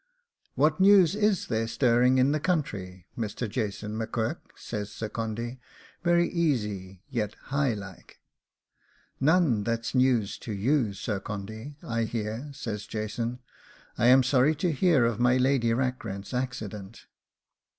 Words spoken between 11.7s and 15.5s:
I hear,' says Jason. 'I am sorry to hear of my